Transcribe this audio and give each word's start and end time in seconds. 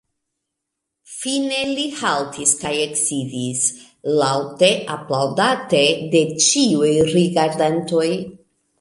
Fine 1.17 1.59
li 1.79 1.83
haltis 1.99 2.55
kaj 2.63 2.73
eksidis, 2.87 3.69
laŭte 4.23 4.73
aplaŭdate 4.97 5.85
de 6.17 6.27
ĉiuj 6.51 6.95
rigardantoj. 7.17 8.13